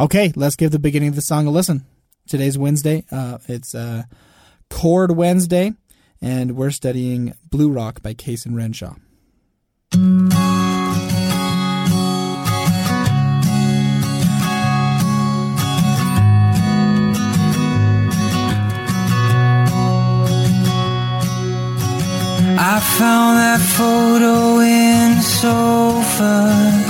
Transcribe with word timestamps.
Okay, 0.00 0.32
let's 0.34 0.56
give 0.56 0.70
the 0.70 0.78
beginning 0.78 1.10
of 1.10 1.14
the 1.14 1.20
song 1.20 1.46
a 1.46 1.50
listen. 1.50 1.84
Today's 2.26 2.56
Wednesday. 2.56 3.04
Uh, 3.12 3.36
it's 3.48 3.74
uh, 3.74 4.04
Chord 4.70 5.10
Wednesday, 5.14 5.74
and 6.22 6.56
we're 6.56 6.70
studying 6.70 7.34
Bluerock 7.50 8.00
by 8.00 8.14
Cayson 8.14 8.56
Renshaw. 8.56 8.94
I 22.62 22.80
found 22.96 23.36
that 23.36 23.60
photo 23.76 24.60
in 24.60 25.16
the 25.16 25.22
sofa, 25.22 26.89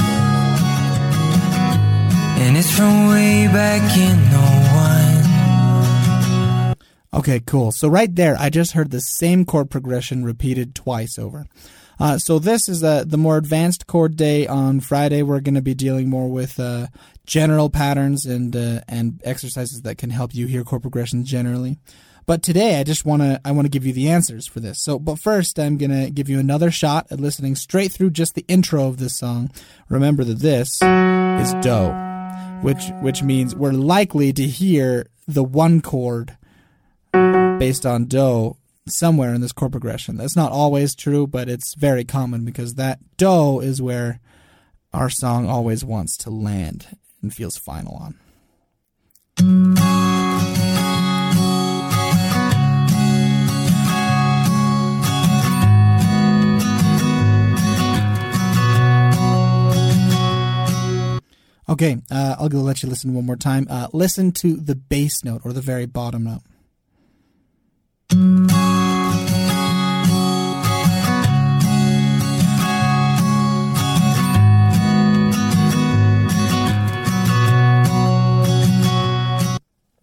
it's 2.60 2.76
from 2.76 3.08
way 3.08 3.46
back 3.46 3.80
in 3.96 4.18
'01. 6.74 6.76
Okay, 7.14 7.40
cool. 7.40 7.72
So 7.72 7.88
right 7.88 8.14
there, 8.14 8.36
I 8.38 8.50
just 8.50 8.72
heard 8.72 8.90
the 8.90 9.00
same 9.00 9.46
chord 9.46 9.70
progression 9.70 10.26
repeated 10.26 10.74
twice 10.74 11.18
over. 11.18 11.46
Uh, 11.98 12.18
so 12.18 12.38
this 12.38 12.68
is 12.68 12.84
uh, 12.84 13.04
the 13.06 13.16
more 13.16 13.38
advanced 13.38 13.86
chord 13.86 14.14
day. 14.14 14.46
On 14.46 14.80
Friday, 14.80 15.22
we're 15.22 15.40
going 15.40 15.54
to 15.54 15.62
be 15.62 15.72
dealing 15.74 16.10
more 16.10 16.28
with 16.28 16.60
uh, 16.60 16.88
general 17.24 17.70
patterns 17.70 18.26
and 18.26 18.54
uh, 18.54 18.82
and 18.86 19.22
exercises 19.24 19.80
that 19.82 19.96
can 19.96 20.10
help 20.10 20.34
you 20.34 20.46
hear 20.46 20.62
chord 20.62 20.82
progressions 20.82 21.30
generally. 21.30 21.78
But 22.26 22.42
today 22.42 22.78
I 22.78 22.84
just 22.84 23.06
want 23.06 23.22
to 23.22 23.40
I 23.42 23.52
want 23.52 23.64
to 23.64 23.70
give 23.70 23.86
you 23.86 23.94
the 23.94 24.10
answers 24.10 24.46
for 24.46 24.60
this. 24.60 24.82
So 24.82 24.98
but 24.98 25.18
first 25.18 25.58
I'm 25.58 25.78
going 25.78 25.90
to 25.90 26.10
give 26.10 26.28
you 26.28 26.38
another 26.38 26.70
shot 26.70 27.06
at 27.10 27.20
listening 27.20 27.56
straight 27.56 27.90
through 27.90 28.10
just 28.10 28.34
the 28.34 28.44
intro 28.48 28.86
of 28.86 28.98
this 28.98 29.16
song. 29.16 29.50
Remember 29.88 30.24
that 30.24 30.40
this 30.40 30.82
is 30.82 31.54
do, 31.62 32.09
which 32.62 32.90
which 33.00 33.22
means 33.22 33.54
we're 33.54 33.72
likely 33.72 34.32
to 34.32 34.46
hear 34.46 35.06
the 35.26 35.44
one 35.44 35.80
chord 35.80 36.36
based 37.12 37.86
on 37.86 38.04
do 38.06 38.56
somewhere 38.86 39.34
in 39.34 39.40
this 39.40 39.52
chord 39.52 39.72
progression. 39.72 40.16
That's 40.16 40.36
not 40.36 40.52
always 40.52 40.94
true, 40.94 41.26
but 41.26 41.48
it's 41.48 41.74
very 41.74 42.04
common 42.04 42.44
because 42.44 42.74
that 42.74 42.98
do 43.16 43.60
is 43.60 43.80
where 43.80 44.20
our 44.92 45.10
song 45.10 45.48
always 45.48 45.84
wants 45.84 46.16
to 46.18 46.30
land 46.30 46.96
and 47.22 47.32
feels 47.32 47.56
final 47.56 48.14
on. 49.38 49.89
Okay, 61.82 61.96
uh, 62.10 62.36
I'll 62.38 62.50
go 62.50 62.58
let 62.58 62.82
you 62.82 62.90
listen 62.90 63.14
one 63.14 63.24
more 63.24 63.36
time. 63.36 63.66
Uh, 63.70 63.88
listen 63.94 64.32
to 64.32 64.56
the 64.56 64.74
bass 64.74 65.24
note 65.24 65.40
or 65.46 65.54
the 65.54 65.62
very 65.62 65.86
bottom 65.86 66.24
note. 66.24 66.42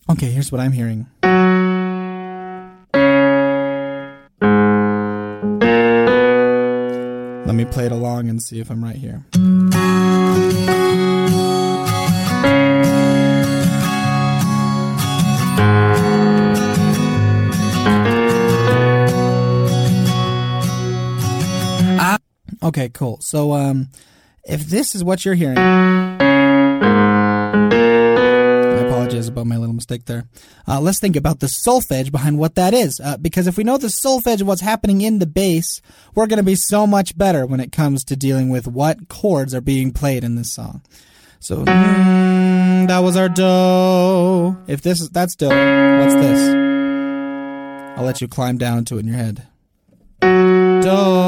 Okay, 0.10 0.32
here's 0.32 0.52
what 0.52 0.60
I'm 0.60 0.72
hearing. 0.72 1.06
Let 7.46 7.54
me 7.54 7.66
play 7.66 7.86
it 7.86 7.92
along 7.92 8.30
and 8.30 8.42
see 8.42 8.60
if 8.60 8.72
I'm 8.72 8.84
right 8.84 8.96
here. 8.96 9.24
Okay, 22.68 22.90
cool. 22.90 23.18
So, 23.22 23.54
um, 23.54 23.88
if 24.44 24.66
this 24.66 24.94
is 24.94 25.02
what 25.02 25.24
you're 25.24 25.36
hearing, 25.36 25.58
I 25.58 26.18
apologize 28.86 29.30
about 29.30 29.48
my 29.48 29.56
little 29.56 29.74
mistake 29.74 30.04
there. 30.04 30.26
Uh, 30.68 30.82
let's 30.82 31.00
think 31.00 31.16
about 31.16 31.40
the 31.40 31.48
solfege 31.48 32.12
behind 32.12 32.40
what 32.40 32.56
that 32.56 32.74
is, 32.74 33.00
uh, 33.02 33.16
because 33.18 33.48
if 33.48 33.58
we 33.58 33.64
know 33.64 33.78
the 33.78 33.88
solfege 33.88 34.42
of 34.42 34.48
what's 34.48 34.60
happening 34.60 35.00
in 35.00 35.20
the 35.20 35.26
bass, 35.26 35.82
we're 36.14 36.28
going 36.28 36.38
to 36.38 36.44
be 36.44 36.56
so 36.56 36.86
much 36.86 37.18
better 37.18 37.46
when 37.46 37.62
it 37.62 37.72
comes 37.72 38.04
to 38.04 38.18
dealing 38.18 38.50
with 38.50 38.68
what 38.68 39.08
chords 39.08 39.56
are 39.56 39.62
being 39.62 39.94
played 39.94 40.26
in 40.26 40.36
this 40.36 40.54
song. 40.54 40.82
So, 41.40 41.58
mm, 41.58 42.88
that 42.88 43.00
was 43.00 43.16
our 43.16 43.30
do. 43.30 44.58
If 44.68 44.82
this 44.82 45.02
is 45.02 45.10
that's 45.10 45.36
do, 45.36 45.48
what's 45.48 46.16
this? 46.16 46.56
I'll 47.98 48.06
let 48.06 48.22
you 48.22 48.28
climb 48.28 48.58
down 48.58 48.86
to 48.86 48.98
it 48.98 49.02
in 49.02 49.08
your 49.08 49.18
head. 49.18 49.48
Do. 50.22 51.28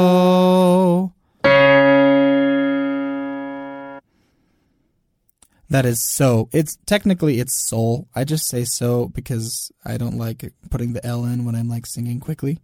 That 5.70 5.86
is 5.86 6.02
so. 6.02 6.48
It's 6.52 6.76
technically 6.84 7.38
it's 7.38 7.56
sol. 7.56 8.08
I 8.14 8.24
just 8.24 8.48
say 8.48 8.64
so 8.64 9.08
because 9.08 9.70
I 9.84 9.96
don't 9.96 10.18
like 10.18 10.52
putting 10.68 10.92
the 10.92 11.06
L 11.06 11.24
in 11.24 11.44
when 11.44 11.54
I'm 11.54 11.68
like 11.68 11.86
singing 11.86 12.18
quickly, 12.18 12.58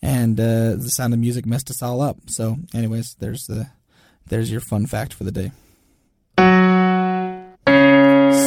and 0.00 0.38
uh, 0.38 0.76
the 0.76 0.90
sound 0.90 1.12
of 1.12 1.18
music 1.18 1.44
messed 1.44 1.70
us 1.70 1.82
all 1.82 2.00
up. 2.00 2.18
So, 2.28 2.58
anyways, 2.72 3.16
there's 3.18 3.46
the 3.46 3.70
there's 4.28 4.50
your 4.50 4.60
fun 4.60 4.86
fact 4.86 5.12
for 5.12 5.24
the 5.24 5.32
day. 5.32 5.50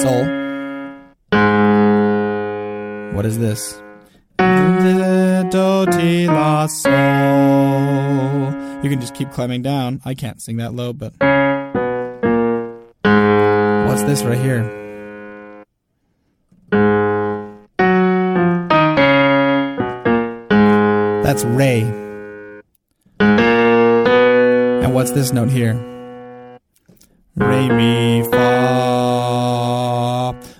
Soul. 0.02 0.24
What 3.14 3.26
is 3.26 3.38
this? 3.38 3.82
You 4.40 4.46
can 8.90 9.02
just 9.02 9.14
keep 9.14 9.30
climbing 9.32 9.62
down. 9.62 10.02
I 10.06 10.14
can't 10.14 10.42
sing 10.42 10.56
that 10.58 10.74
low, 10.74 10.94
but. 10.94 11.12
What's 13.90 14.04
this 14.04 14.24
right 14.24 14.38
here? 14.38 14.64
That's 21.24 21.44
Re. 21.44 21.81
And 24.80 24.94
what's 24.94 25.12
this 25.12 25.34
note 25.34 25.50
here? 25.50 25.74
Re 27.36 27.68
mi 27.68 28.24
fa. 28.31 28.99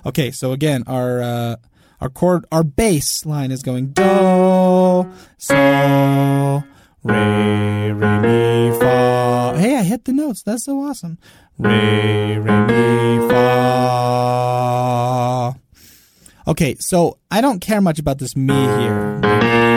Okay, 0.06 0.32
so 0.32 0.52
again, 0.52 0.84
our 0.88 1.22
uh, 1.22 1.56
our 2.02 2.10
chord, 2.10 2.46
our 2.52 2.64
bass 2.64 3.26
line 3.26 3.52
is 3.52 3.62
going 3.62 3.88
do, 3.88 5.12
so, 5.38 6.64
re, 7.04 7.92
re 7.92 8.20
mi 8.20 8.72
fa. 8.80 9.56
Hey, 9.58 9.76
I 9.78 9.84
hit 9.84 10.06
the 10.06 10.14
notes. 10.14 10.44
That's 10.44 10.64
so 10.66 10.80
awesome. 10.80 11.18
Re, 11.58 12.38
re, 12.38 12.62
mi, 12.66 13.20
fa. 13.30 13.40
Okay, 16.48 16.76
so 16.80 17.18
I 17.30 17.42
don't 17.42 17.60
care 17.60 17.82
much 17.82 18.00
about 18.00 18.18
this 18.18 18.36
mi 18.36 18.54
here. 18.54 19.69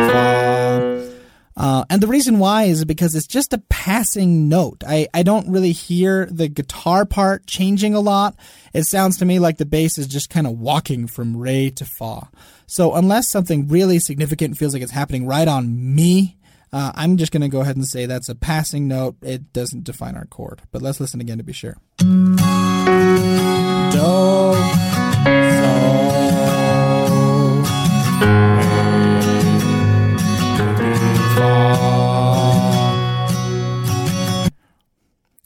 Uh, 1.62 1.84
and 1.88 2.02
the 2.02 2.08
reason 2.08 2.40
why 2.40 2.64
is 2.64 2.84
because 2.84 3.14
it's 3.14 3.28
just 3.28 3.52
a 3.52 3.58
passing 3.68 4.48
note. 4.48 4.82
I, 4.84 5.06
I 5.14 5.22
don't 5.22 5.48
really 5.48 5.70
hear 5.70 6.26
the 6.26 6.48
guitar 6.48 7.06
part 7.06 7.46
changing 7.46 7.94
a 7.94 8.00
lot. 8.00 8.34
It 8.74 8.82
sounds 8.82 9.16
to 9.18 9.24
mi 9.24 9.38
like 9.38 9.58
the 9.58 9.64
bass 9.64 9.96
is 9.96 10.08
just 10.08 10.28
kind 10.28 10.48
of 10.48 10.58
walking 10.58 11.06
from 11.06 11.36
re 11.36 11.70
to 11.70 11.84
fa. 11.84 12.28
So 12.66 12.94
unless 12.94 13.28
something 13.28 13.68
really 13.68 14.00
significant 14.00 14.56
feels 14.56 14.72
like 14.74 14.82
it's 14.82 14.90
happening 14.90 15.24
right 15.24 15.46
on 15.46 15.94
me, 15.94 16.36
uh, 16.72 16.90
I'm 16.96 17.16
just 17.16 17.30
going 17.30 17.42
to 17.42 17.48
go 17.48 17.60
ahead 17.60 17.76
and 17.76 17.86
say 17.86 18.06
that's 18.06 18.28
a 18.28 18.34
passing 18.34 18.88
note. 18.88 19.14
It 19.22 19.52
doesn't 19.52 19.84
define 19.84 20.16
our 20.16 20.24
chord. 20.24 20.62
But 20.72 20.82
let's 20.82 20.98
listen 20.98 21.20
again 21.20 21.38
to 21.38 21.44
be 21.44 21.52
sure. 21.52 21.76
Do, 21.98 22.08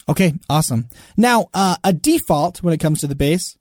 Okay, 0.08 0.35
awesome. 0.49 0.88
Now, 1.17 1.49
uh, 1.53 1.76
a 1.82 1.93
default 1.93 2.62
when 2.62 2.73
it 2.73 2.79
comes 2.79 3.00
to 3.00 3.06
the 3.06 3.17
bass 3.17 3.56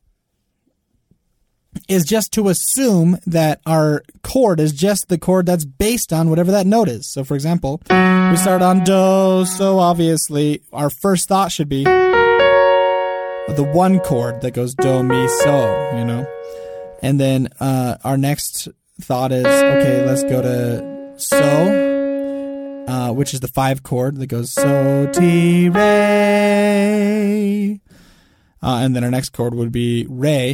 is 1.89 2.05
just 2.05 2.31
to 2.33 2.49
assume 2.49 3.17
that 3.25 3.61
our 3.65 4.03
chord 4.23 4.59
is 4.59 4.71
just 4.71 5.09
the 5.09 5.17
chord 5.17 5.45
that's 5.45 5.65
based 5.65 6.13
on 6.13 6.29
whatever 6.29 6.51
that 6.51 6.65
note 6.67 6.87
is. 6.87 7.11
So, 7.11 7.23
for 7.23 7.35
example, 7.35 7.81
we 7.89 8.37
start 8.37 8.61
on 8.61 8.83
do, 8.83 9.45
so 9.45 9.79
obviously 9.79 10.61
our 10.71 10.89
first 10.89 11.27
thought 11.27 11.51
should 11.51 11.69
be 11.69 11.83
the 11.83 13.69
one 13.73 13.99
chord 13.99 14.41
that 14.41 14.51
goes 14.51 14.73
do, 14.75 15.03
mi, 15.03 15.27
so, 15.27 15.97
you 15.97 16.05
know? 16.05 16.25
And 17.01 17.19
then 17.19 17.49
uh, 17.59 17.97
our 18.03 18.17
next 18.17 18.67
thought 19.01 19.31
is 19.31 19.45
okay, 19.45 20.05
let's 20.05 20.23
go 20.23 20.41
to 20.41 21.13
so, 21.17 21.94
uh, 22.87 23.11
which 23.11 23.33
is 23.33 23.39
the 23.39 23.47
five 23.47 23.83
chord 23.83 24.17
that 24.17 24.27
goes 24.27 24.51
so, 24.51 25.09
ti, 25.11 25.69
re. 25.69 25.81
Uh, 28.61 28.79
and 28.81 28.95
then 28.95 29.03
our 29.03 29.11
next 29.11 29.29
chord 29.29 29.53
would 29.53 29.71
be 29.71 30.05
re, 30.09 30.53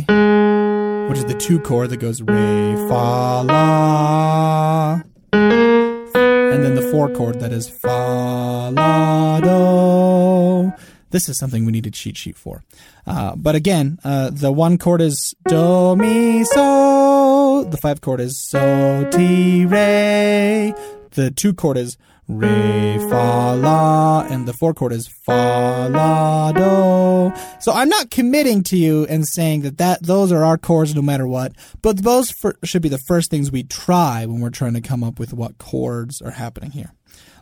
which 1.10 1.18
is 1.18 1.26
the 1.26 1.38
two 1.40 1.60
chord 1.60 1.90
that 1.90 1.98
goes 1.98 2.22
re, 2.22 2.76
fa, 2.88 3.44
la. 3.44 5.02
And 5.34 6.64
then 6.64 6.76
the 6.76 6.82
four 6.92 7.10
chord 7.10 7.40
that 7.40 7.52
is 7.54 7.70
fa, 7.70 8.70
la, 8.74 9.40
do. 9.40 10.74
This 11.12 11.28
is 11.28 11.38
something 11.38 11.66
we 11.66 11.72
need 11.74 11.88
a 11.88 11.92
cheat 11.92 12.16
sheet 12.18 12.38
for. 12.38 12.64
Uh, 13.06 13.36
but 13.36 13.56
again, 13.56 14.00
uh, 14.04 14.30
the 14.32 14.52
one 14.52 14.78
chord 14.78 15.02
is 15.02 15.36
do, 15.48 15.96
mi, 15.96 16.44
so. 16.46 17.66
The 17.70 17.78
five 17.78 18.02
chord 18.02 18.22
is 18.22 18.38
so, 18.38 19.10
ti, 19.12 19.66
re. 19.66 20.74
The 21.12 21.32
two 21.32 21.54
chord 21.54 21.78
is 21.78 21.98
re, 22.38 22.98
fa, 23.10 23.56
la. 23.58 24.22
And 24.30 24.48
the 24.48 24.54
four 24.54 24.74
chord 24.74 24.94
is 24.94 25.08
fa, 25.08 25.90
la, 25.92 26.52
do. 26.52 27.34
So 27.60 27.72
I'm 27.72 27.90
not 27.90 28.10
committing 28.12 28.64
to 28.64 28.78
you 28.78 29.06
and 29.08 29.28
saying 29.28 29.62
that, 29.62 29.78
that 29.78 30.04
those 30.04 30.32
are 30.32 30.44
our 30.44 30.58
chords 30.58 30.96
no 30.96 31.02
matter 31.02 31.28
what, 31.28 31.54
but 31.82 32.04
those 32.04 32.32
for, 32.32 32.56
should 32.64 32.82
be 32.82 32.90
the 32.90 32.98
first 32.98 33.30
things 33.30 33.52
we 33.52 33.64
try 33.64 34.26
when 34.26 34.42
we're 34.42 34.50
trying 34.50 34.74
to 34.74 34.82
come 34.82 35.04
up 35.04 35.20
with 35.20 35.34
what 35.34 35.58
chords 35.58 36.22
are 36.22 36.32
happening 36.32 36.72
here. 36.72 36.94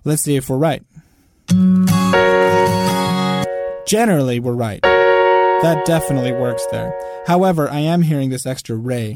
Let's 0.04 0.24
see 0.24 0.36
if 0.36 0.50
we're 0.50 0.58
right. 0.58 0.84
Generally, 3.88 4.40
we're 4.40 4.54
right. 4.54 4.82
That 4.82 5.84
definitely 5.86 6.32
works 6.32 6.66
there. 6.72 6.94
However, 7.28 7.70
I 7.70 7.80
am 7.80 8.02
hearing 8.02 8.30
this 8.30 8.46
extra 8.46 8.76
re 8.76 9.16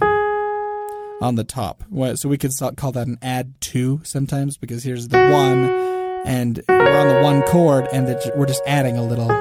on 1.24 1.36
the 1.36 1.44
top. 1.44 1.84
So 2.16 2.28
we 2.28 2.38
could 2.38 2.52
call 2.76 2.92
that 2.92 3.08
an 3.08 3.18
add 3.22 3.54
two 3.62 4.02
sometimes 4.04 4.58
because 4.58 4.84
here's 4.84 5.08
the 5.08 5.30
one, 5.30 5.70
and 6.26 6.62
we're 6.68 7.00
on 7.00 7.08
the 7.08 7.22
one 7.22 7.42
chord, 7.44 7.88
and 7.94 8.08
that 8.08 8.38
we're 8.38 8.46
just 8.46 8.62
adding 8.68 8.98
a 8.98 9.04
little 9.04 9.32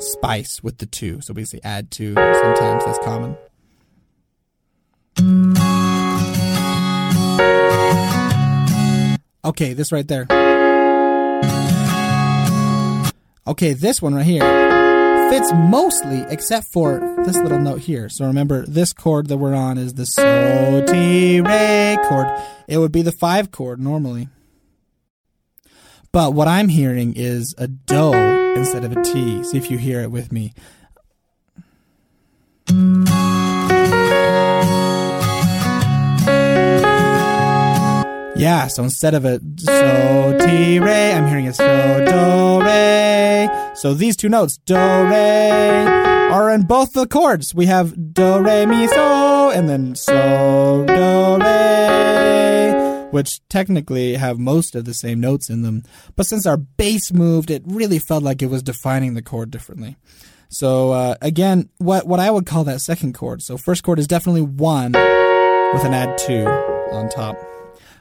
spice 0.00 0.62
with 0.62 0.78
the 0.78 0.86
two. 0.86 1.20
So 1.20 1.32
we 1.32 1.44
say 1.44 1.60
add 1.62 1.90
two 1.90 2.14
sometimes. 2.14 2.84
That's 2.84 2.98
common. 2.98 3.36
Okay, 9.44 9.72
this 9.72 9.92
right 9.92 10.06
there. 10.06 10.26
Okay, 13.46 13.72
this 13.72 14.02
one 14.02 14.14
right 14.14 14.26
here 14.26 14.67
fits 15.30 15.52
mostly 15.52 16.24
except 16.28 16.66
for 16.72 17.16
this 17.24 17.36
little 17.36 17.58
note 17.58 17.80
here. 17.80 18.08
So 18.08 18.26
remember, 18.26 18.64
this 18.66 18.92
chord 18.92 19.28
that 19.28 19.36
we're 19.36 19.54
on 19.54 19.78
is 19.78 19.94
the 19.94 20.06
so 20.06 20.84
ti 20.86 21.40
re 21.40 21.98
chord. 22.08 22.28
It 22.66 22.78
would 22.78 22.92
be 22.92 23.02
the 23.02 23.12
five 23.12 23.50
chord 23.50 23.80
normally. 23.80 24.28
But 26.12 26.32
what 26.32 26.48
I'm 26.48 26.68
hearing 26.68 27.14
is 27.14 27.54
a 27.58 27.68
do 27.68 28.12
instead 28.54 28.84
of 28.84 28.96
a 28.96 29.02
ti. 29.02 29.44
See 29.44 29.58
if 29.58 29.70
you 29.70 29.78
hear 29.78 30.00
it 30.00 30.10
with 30.10 30.32
me. 30.32 30.54
Yeah, 38.38 38.68
so 38.68 38.84
instead 38.84 39.14
of 39.14 39.24
a 39.24 39.40
so 39.58 40.38
ti 40.38 40.78
re, 40.78 41.12
I'm 41.12 41.26
hearing 41.26 41.48
a 41.48 41.52
so 41.52 42.04
do 42.06 42.64
re. 42.64 43.74
So 43.74 43.94
these 43.94 44.16
two 44.16 44.28
notes, 44.28 44.58
do 44.58 44.76
re, 44.76 45.50
are 46.30 46.48
in 46.50 46.62
both 46.62 46.92
the 46.92 47.08
chords. 47.08 47.52
We 47.52 47.66
have 47.66 48.14
do 48.14 48.40
re 48.40 48.64
mi 48.64 48.86
so, 48.86 49.50
and 49.50 49.68
then 49.68 49.96
so 49.96 50.84
do 50.86 51.44
re, 51.44 53.08
which 53.10 53.40
technically 53.48 54.14
have 54.14 54.38
most 54.38 54.76
of 54.76 54.84
the 54.84 54.94
same 54.94 55.18
notes 55.18 55.50
in 55.50 55.62
them. 55.62 55.82
But 56.14 56.26
since 56.26 56.46
our 56.46 56.56
bass 56.56 57.12
moved, 57.12 57.50
it 57.50 57.64
really 57.66 57.98
felt 57.98 58.22
like 58.22 58.40
it 58.40 58.50
was 58.50 58.62
defining 58.62 59.14
the 59.14 59.22
chord 59.22 59.50
differently. 59.50 59.96
So 60.48 60.92
uh, 60.92 61.16
again, 61.20 61.70
what 61.78 62.06
what 62.06 62.20
I 62.20 62.30
would 62.30 62.46
call 62.46 62.62
that 62.64 62.82
second 62.82 63.14
chord. 63.14 63.42
So 63.42 63.56
first 63.56 63.82
chord 63.82 63.98
is 63.98 64.06
definitely 64.06 64.42
one 64.42 64.92
with 64.92 65.84
an 65.84 65.92
add 65.92 66.16
two 66.18 66.46
on 66.46 67.08
top. 67.08 67.36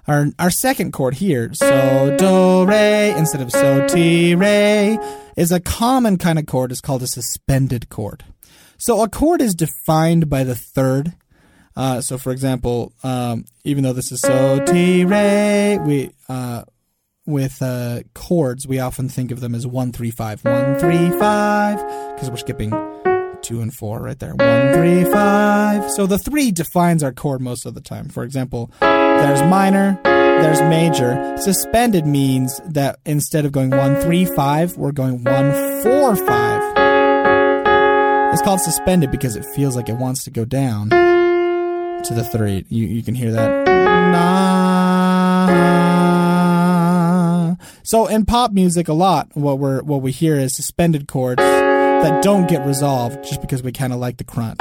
Our 0.07 0.27
our 0.39 0.49
second 0.49 0.93
chord 0.93 1.15
here, 1.15 1.53
so 1.53 2.15
do 2.17 2.65
re 2.65 3.09
instead 3.17 3.41
of 3.41 3.51
so 3.51 3.85
ti 3.87 4.35
re, 4.35 4.97
is 5.35 5.51
a 5.51 5.59
common 5.59 6.17
kind 6.17 6.39
of 6.39 6.45
chord. 6.45 6.71
It's 6.71 6.79
called 6.79 7.03
a 7.03 7.07
suspended 7.07 7.89
chord. 7.89 8.23
So 8.77 9.03
a 9.03 9.09
chord 9.09 9.41
is 9.41 9.53
defined 9.53 10.29
by 10.29 10.45
the 10.45 10.55
third. 10.55 11.13
Uh, 11.75 11.99
so 11.99 12.17
for 12.17 12.31
example, 12.31 12.93
um, 13.03 13.45
even 13.65 13.83
though 13.83 13.93
this 13.93 14.11
is 14.13 14.21
so 14.21 14.63
ti 14.65 15.03
re, 15.03 15.77
we 15.79 16.11
uh, 16.29 16.63
with 17.25 17.61
uh, 17.61 18.03
chords 18.13 18.65
we 18.65 18.79
often 18.79 19.09
think 19.09 19.31
of 19.31 19.41
them 19.41 19.53
as 19.53 19.67
one 19.67 19.91
three 19.91 20.11
five 20.11 20.43
one 20.45 20.79
three 20.79 21.09
five 21.19 21.77
because 22.15 22.31
we're 22.31 22.37
skipping 22.37 22.71
two 23.47 23.61
and 23.61 23.73
four 23.73 24.01
right 24.01 24.19
there. 24.19 24.35
One, 24.35 24.73
three, 24.73 25.09
five. 25.09 25.89
So 25.91 26.05
the 26.05 26.17
three 26.17 26.51
defines 26.51 27.01
our 27.01 27.13
chord 27.13 27.39
most 27.39 27.65
of 27.65 27.75
the 27.75 27.81
time. 27.81 28.09
For 28.09 28.23
example, 28.23 28.69
there's 28.81 29.41
minor, 29.43 29.97
there's 30.03 30.59
major. 30.63 31.37
Suspended 31.37 32.05
means 32.05 32.59
that 32.65 32.99
instead 33.05 33.45
of 33.45 33.53
going 33.53 33.69
one, 33.69 34.01
three, 34.01 34.25
five, 34.25 34.75
we're 34.75 34.91
going 34.91 35.23
one, 35.23 35.53
four, 35.81 36.17
five. 36.17 36.61
It's 38.33 38.41
called 38.41 38.59
suspended 38.59 39.11
because 39.11 39.37
it 39.37 39.45
feels 39.55 39.77
like 39.77 39.87
it 39.87 39.95
wants 39.95 40.25
to 40.25 40.29
go 40.29 40.43
down 40.43 40.89
to 40.89 42.13
the 42.13 42.25
three. 42.25 42.65
You, 42.67 42.85
you 42.85 43.01
can 43.01 43.15
hear 43.15 43.31
that. 43.31 43.67
So 47.83 48.07
in 48.07 48.25
pop 48.25 48.51
music, 48.51 48.89
a 48.89 48.93
lot 48.93 49.29
what 49.33 49.59
we're 49.59 49.81
what 49.81 50.01
we 50.01 50.11
hear 50.11 50.35
is 50.35 50.53
suspended 50.53 51.07
chords 51.07 51.41
that 52.03 52.23
don't 52.23 52.47
get 52.47 52.65
resolved 52.65 53.23
just 53.23 53.41
because 53.41 53.63
we 53.63 53.71
kind 53.71 53.93
of 53.93 53.99
like 53.99 54.17
the 54.17 54.23
crunch. 54.23 54.59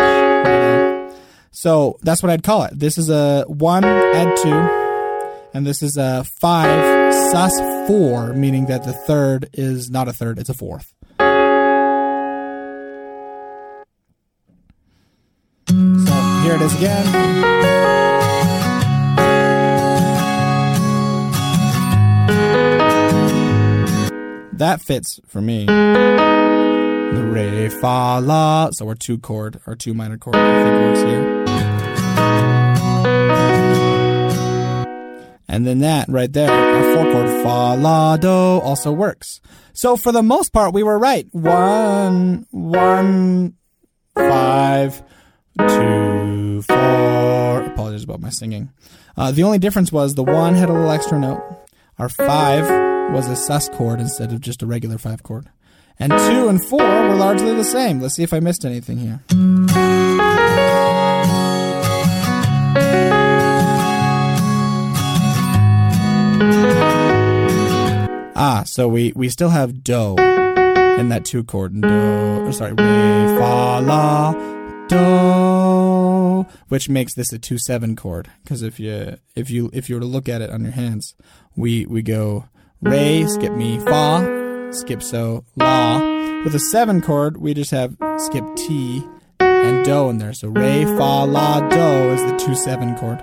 So 1.50 1.99
that's 2.03 2.23
what 2.23 2.31
I'd 2.31 2.43
call 2.43 2.65
it. 2.65 2.79
This 2.79 2.99
is 2.99 3.09
a 3.09 3.44
one 3.49 3.85
add 3.85 4.37
two, 4.37 5.49
and 5.55 5.67
this 5.67 5.83
is 5.83 5.97
a 5.97 6.25
five 6.41 7.15
sus 7.33 7.59
four, 7.87 8.35
meaning 8.35 8.67
that 8.67 8.85
the 8.85 8.93
third 8.93 9.49
is 9.55 9.91
not 9.91 10.06
a 10.06 10.12
third; 10.12 10.38
it's 10.38 10.50
a 10.50 10.55
fourth. 10.55 10.93
So 15.69 15.75
here 16.43 16.55
it 16.56 16.62
is 16.62 16.75
again. 16.77 17.06
That 24.59 24.81
fits 24.81 25.21
for 25.27 25.41
me. 25.41 25.67
The 27.14 27.23
re 27.25 27.69
fa 27.69 28.20
la. 28.23 28.70
So 28.73 28.88
our 28.88 28.94
two 28.94 29.19
chord, 29.19 29.61
our 29.67 29.75
two 29.75 29.94
minor 29.94 30.19
chord, 30.19 30.37
I 30.37 30.64
think 30.64 30.81
works 30.82 31.03
here. 31.03 31.47
And 35.49 35.66
then 35.66 35.78
that 35.78 36.09
right 36.09 36.30
there, 36.33 36.50
our 36.50 36.95
four 36.95 37.12
chord 37.12 37.28
fa 37.42 37.76
la 37.80 38.16
do 38.16 38.28
also 38.28 38.92
works. 38.92 39.40
So 39.73 39.97
for 39.97 40.12
the 40.12 40.23
most 40.23 40.52
part, 40.52 40.75
we 40.75 40.83
were 40.83 40.99
right. 40.99 41.26
One, 41.33 42.47
one, 42.50 43.54
five, 44.14 45.02
two, 45.59 46.62
four. 46.62 47.62
Apologies 47.62 48.04
about 48.04 48.21
my 48.21 48.30
singing. 48.30 48.71
Uh, 49.16 49.33
the 49.33 49.45
only 49.45 49.59
difference 49.59 49.90
was 49.90 50.14
the 50.14 50.25
one 50.25 50.54
had 50.54 50.69
a 50.69 50.73
little 50.73 50.90
extra 50.90 51.19
note. 51.19 51.42
Our 51.99 52.09
five 52.09 52.69
was 53.12 53.28
a 53.28 53.37
sus 53.37 53.69
chord 53.71 54.00
instead 54.00 54.33
of 54.33 54.40
just 54.40 54.62
a 54.62 54.66
regular 54.66 54.99
five 54.99 55.23
chord. 55.23 55.49
And 55.99 56.12
two 56.12 56.49
and 56.49 56.62
four 56.62 56.79
were 56.81 57.15
largely 57.15 57.55
the 57.55 57.65
same. 57.65 58.00
Let's 58.00 58.15
see 58.15 58.23
if 58.23 58.35
I 58.35 58.41
missed 58.41 58.65
anything 58.65 58.99
here. 58.99 59.21
Ah, 68.38 68.65
so 68.67 68.87
we, 68.87 69.12
we 69.17 69.31
still 69.31 69.49
have 69.49 69.83
do 69.83 70.15
in 70.99 71.09
that 71.09 71.25
two 71.25 71.43
chord. 71.43 71.73
And 71.73 71.83
do, 71.83 71.88
or 71.88 72.53
sorry, 72.53 72.73
re, 72.73 72.76
fa, 73.38 73.81
la, 73.83 74.33
do, 74.88 76.47
which 76.69 76.91
makes 76.91 77.15
this 77.15 77.33
a 77.33 77.38
two 77.38 77.57
seven 77.57 77.97
chord. 77.97 78.31
Because 78.45 78.61
if 78.62 78.79
you 78.79 79.17
if 79.35 79.49
you 79.49 79.71
if 79.73 79.88
you 79.88 79.97
were 79.97 80.00
to 80.03 80.07
look 80.07 80.29
at 80.29 80.43
it 80.43 80.50
on 80.50 80.62
your 80.62 80.73
hands, 80.73 81.15
we 81.57 81.87
we 81.87 82.03
go 82.03 82.45
re, 82.83 83.26
skip 83.26 83.53
mi, 83.53 83.79
fa, 83.79 84.46
skip 84.76 85.02
so, 85.02 85.45
la. 85.56 85.99
With 86.45 86.54
a 86.54 86.61
seven 86.61 87.00
chord, 87.00 87.38
we 87.38 87.54
just 87.54 87.71
have 87.71 87.97
skip 88.18 88.45
ti 88.56 89.02
and 89.40 89.85
do 89.85 90.09
in 90.11 90.18
there. 90.18 90.33
So 90.33 90.49
re, 90.49 90.85
fa, 90.85 91.25
la, 91.25 91.66
do 91.68 92.12
is 92.12 92.23
the 92.30 92.37
two 92.38 92.54
seven 92.54 92.97
chord. 92.97 93.23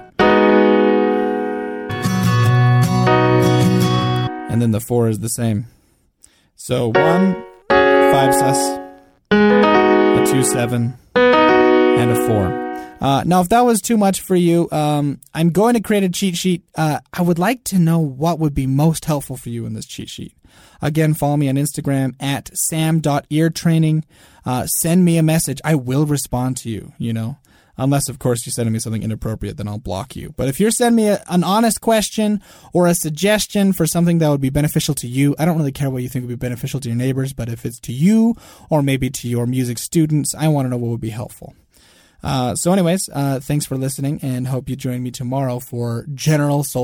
And 4.50 4.62
then 4.62 4.72
the 4.72 4.81
four 4.81 5.07
is 5.07 5.19
the 5.19 5.29
same. 5.29 5.67
So 6.55 6.88
one, 6.88 7.43
five 7.69 8.33
sus, 8.33 8.79
a 9.31 10.25
two 10.29 10.43
seven, 10.43 10.95
and 11.15 12.12
a 12.12 12.27
four. 12.27 12.63
Uh, 13.01 13.24
now, 13.25 13.41
if 13.41 13.50
that 13.50 13.62
was 13.62 13.81
too 13.81 13.98
much 13.98 14.22
for 14.22 14.36
you, 14.36 14.69
um, 14.72 15.19
I'm 15.33 15.50
going 15.50 15.74
to 15.74 15.81
create 15.81 16.03
a 16.03 16.10
cheat 16.10 16.38
sheet. 16.38 16.63
Uh, 16.75 17.00
I 17.12 17.22
would 17.22 17.38
like 17.38 17.65
to 17.65 17.77
know 17.77 18.00
what 18.00 18.39
would 18.39 18.53
be 18.53 18.65
most 18.65 19.03
helpful 19.03 19.36
for 19.36 19.50
you 19.50 19.65
in 19.65 19.74
this 19.74 19.86
cheat 19.86 20.10
sheet. 20.10 20.33
Again, 20.81 21.13
follow 21.13 21.38
me 21.38 21.50
on 21.50 21.55
Instagram 21.55 22.15
at 22.19 22.55
sam.eartraining. 22.57 24.03
uh, 24.45 24.65
send 24.67 25.05
me 25.05 25.17
a 25.17 25.24
message. 25.24 25.62
I 25.63 25.75
will 25.75 26.05
respond 26.05 26.57
to 26.57 26.69
you, 26.69 26.93
you 26.98 27.13
know. 27.13 27.38
Unless, 27.75 28.07
of 28.07 28.19
course, 28.19 28.45
you're 28.45 28.51
sending 28.51 28.72
me 28.72 28.77
something 28.77 29.01
inappropriate, 29.01 29.57
then 29.57 29.67
I'll 29.67 29.79
block 29.79 30.15
you. 30.15 30.33
But 30.38 30.48
if 30.48 30.60
you're 30.60 30.69
sending 30.69 31.05
me 31.05 31.07
a, 31.10 31.24
an 31.27 31.43
honest 31.43 31.81
question 31.81 32.39
or 32.72 32.86
a 32.86 32.93
suggestion 32.93 33.74
for 33.74 33.88
something 33.88 34.19
that 34.19 34.29
would 34.29 34.41
be 34.41 34.51
beneficial 34.51 34.93
to 34.95 35.07
you, 35.07 35.36
I 35.39 35.45
don't 35.45 35.57
really 35.57 35.72
care 35.72 35.89
what 35.89 36.03
you 36.03 36.10
think 36.10 36.24
would 36.24 36.39
be 36.39 36.48
beneficial 36.48 36.79
to 36.81 36.89
your 36.89 36.98
neighbors, 36.98 37.33
but 37.33 37.50
if 37.50 37.65
it's 37.65 37.79
to 37.81 37.93
you 37.93 38.36
or 38.69 38.83
maybe 38.83 39.10
to 39.10 39.27
your 39.27 39.48
music 39.48 39.79
students, 39.79 40.36
I 40.36 40.50
want 40.50 40.65
to 40.67 40.69
know 40.69 40.77
what 40.77 40.89
would 40.91 41.01
be 41.01 41.10
helpful. 41.10 41.55
Uh, 42.22 42.55
so, 42.55 42.72
anyways, 42.72 43.10
uh, 43.12 43.39
thanks 43.41 43.65
for 43.65 43.75
listening 43.75 44.19
and 44.22 44.48
hope 44.48 44.69
you 44.69 44.75
join 44.75 45.03
me 45.03 45.12
tomorrow 45.12 45.60
for 45.60 46.05
General 46.13 46.63
Soul. 46.63 46.81